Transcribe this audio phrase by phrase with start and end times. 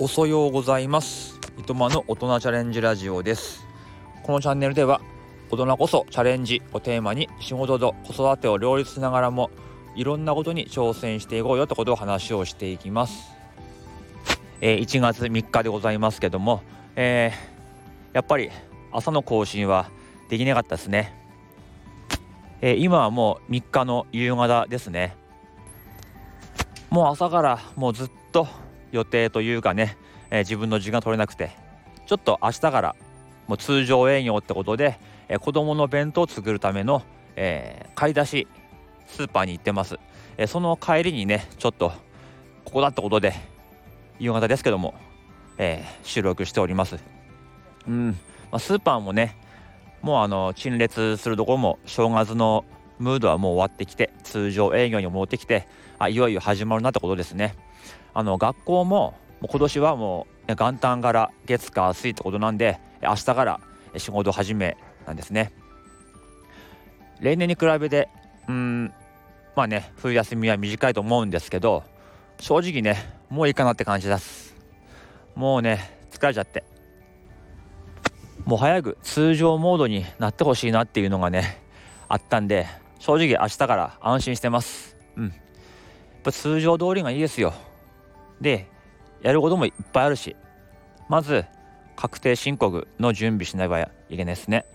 [0.00, 1.40] おそようございます。
[1.58, 3.66] いとまの大人チャレンジラジオです。
[4.22, 5.00] このチャンネルでは
[5.50, 9.50] 大人こそチャレンジをテーマに仕事と子育てを両立しながらも
[9.96, 13.32] いろんなことに挑戦していこうよってことを話をしていきます、
[14.60, 16.62] えー、1月3日でございますけども、
[16.94, 18.50] えー、やっぱり
[18.92, 19.90] 朝の更新は
[20.28, 21.12] できなかったですね、
[22.60, 25.16] えー、今はもう3日の夕方ですね。
[26.88, 28.46] もう朝からもうずっと
[28.92, 29.96] 予定というかね、
[30.30, 31.50] えー、自分の時間取れなくて
[32.06, 32.96] ちょっと明日から
[33.46, 37.02] もう通常営業ってことで、えー、子供の弁当を作るための、
[37.36, 38.48] えー、買い出し
[39.06, 39.98] スーパーに行ってます、
[40.36, 41.92] え、その帰りにねちょっと
[42.64, 43.34] ここだってことで
[44.18, 44.94] 夕方ですけども、
[45.56, 46.98] え、収録しております。
[47.86, 48.08] うん、
[48.50, 49.36] まあ、スーパーもね
[50.02, 52.64] もうあの陳列するところも正月の
[52.98, 55.66] ムードはもう終わってきて通常営業に戻ってきて
[55.98, 57.54] あいよいよ始まるなってことですね。
[58.18, 63.60] あの学校も今年はもう元旦から月火水ってことなんで明日から
[63.96, 65.52] 仕事始めなんですね。
[67.20, 68.08] 例年に比べて
[68.48, 68.92] うん
[69.54, 71.84] まあね冬休みは短いと思うんですけど
[72.40, 72.96] 正直ね
[73.30, 74.52] もういいかなって感じです。
[75.36, 76.64] もうね疲れちゃって。
[78.44, 81.62] もう早く通常モードになってほしいなっていうのがね
[82.08, 82.66] あったんで
[82.98, 84.96] 正直明日から安心してます。
[85.16, 85.26] うん。
[85.26, 85.34] やっ
[86.24, 87.54] ぱ通常通りがいいですよ。
[88.40, 88.68] で
[89.22, 90.36] やることもいっぱいあるし
[91.08, 91.44] まず
[91.96, 94.66] 確定申告の準備しなきゃいけないですね。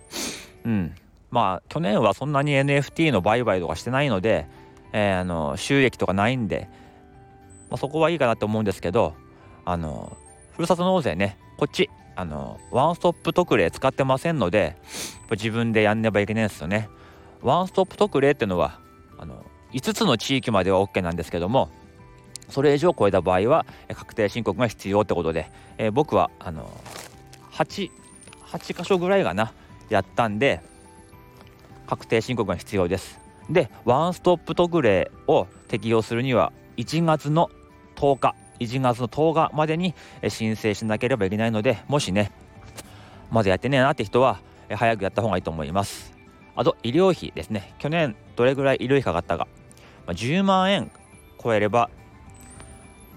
[0.65, 0.95] うん。
[1.31, 4.45] まあ去年はそんなに NFT の売買とかしてないので、
[4.91, 6.67] えー、あの収益とかないんで、
[7.69, 9.13] まあ、そこはいいかなと思うんですけど
[9.63, 10.17] あの
[10.51, 11.37] ふるさと納税ね。
[11.57, 14.75] こっちあのワンストップ特例使ってませんので
[15.31, 16.89] 自分でやんねばいけないんですよね。
[17.41, 18.79] ワンストップ特例っていうのは
[19.17, 21.69] あの5つの地域までは OK なんですけども
[22.49, 26.69] それ以上超えた場合は確定申告が必要ってことで、えー、僕はあの
[27.51, 27.89] 8,
[28.45, 29.53] 8箇所ぐらいかな
[29.89, 30.61] やったんで
[31.87, 33.19] 確定申告が必要です。
[33.49, 37.49] でワンストップ特例を適用するには1月の
[37.95, 39.93] 10日1月の10日までに
[40.29, 42.31] 申請しなければいけないのでもしね
[43.31, 44.39] まだやってねえなって人は
[44.69, 46.13] 早くやった方がいいと思います。
[46.55, 47.73] あと医療費ですね。
[47.79, 49.47] 去年どれぐらい医療費かかったか。
[50.07, 50.91] 10万円
[51.43, 51.89] 超えれば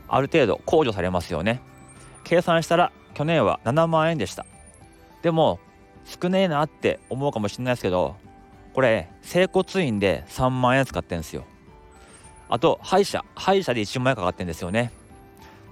[0.09, 1.61] ある程度控除されますよね。
[2.25, 4.47] 計算したら去年は7万円でした。
[5.23, 5.59] でも
[6.05, 8.17] 少ねえなって思うかもしれないですけど
[8.75, 11.45] これ整骨院で3万円使ってんですよ。
[12.49, 14.93] あと歯医者歯医者で1万円かかってんですよね。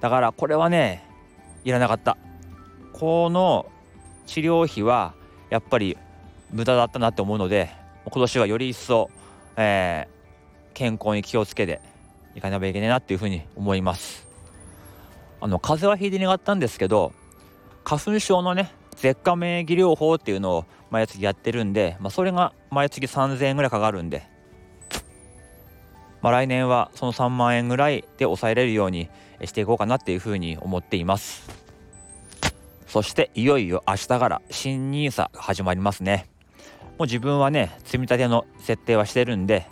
[0.00, 1.04] だからこれはね
[1.64, 2.16] いらなかった。
[2.92, 3.66] この
[4.26, 5.14] 治療費は
[5.50, 5.98] やっぱり
[6.50, 7.70] 無駄だったなって思うので
[8.04, 9.10] 今年はより一層、
[9.56, 11.80] えー、健康に気をつけて
[12.34, 14.26] いかなきゃいけないなっていうふうに思います。
[15.40, 17.12] あの風邪はひいて願ったんですけど
[17.84, 24.26] 花粉症のね舌下免疫療法っていうのを毎月やってるんで、まあ、それが毎月3000円ぐらいかかるんで、
[26.22, 29.10] まあ、来年はその3万円ぐらいで抑えれるように
[29.44, 31.50] していこうかなっていうふうに思っています。
[32.86, 36.30] そしていよいよ明日から新 NISA 始まりますね。
[36.96, 39.66] もう自分はね積み立ての設定はしてるんで、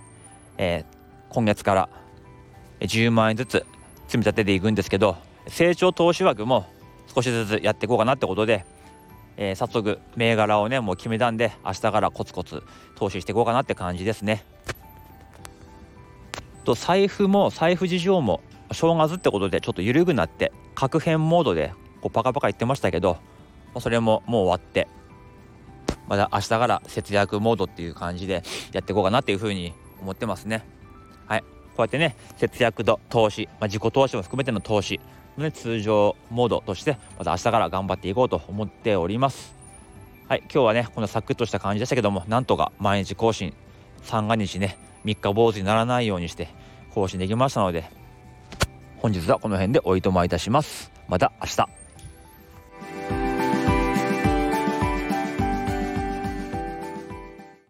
[0.59, 0.84] えー、
[1.31, 1.89] 今月から
[2.84, 3.66] 10万円ずつ
[4.06, 5.16] 積み立てていくんですけど
[5.48, 6.66] 成長投資枠も
[7.15, 8.65] 少しずつやっていこうかなってことで、
[9.37, 12.62] えー、早速銘柄をねもう決めたんで明日からコツコツ
[12.94, 14.44] 投資していこうかなって感じですね。
[16.65, 18.41] と財布も財布事情も
[18.71, 23.15] 正月ってことでちょっと緩くなって確変モードでこうパカパカ言ってましたけど、
[23.75, 24.88] まあ、それももう終わって
[26.09, 28.42] まだ明日から節約モードっていう感じで
[28.72, 30.65] やっていこうかなっていうふうに思ってますね。
[31.26, 31.44] はい、
[31.77, 35.00] こうやってね節約と投資、まあ、自己投資も含めての投資
[35.37, 39.55] のね、通常モードとしてまた明日から頑張っていこうと思っております。
[40.28, 43.55] はい今日はねこのサクッとした感じでしたけどもなんとか毎日更新。
[44.03, 46.48] 三が日ね3日坊主にならないようにして
[46.92, 47.84] 更新できましたので
[48.98, 50.92] 本日はこの辺でおいとまいたします。
[51.09, 51.82] また明日。